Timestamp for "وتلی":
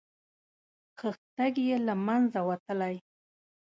2.49-2.95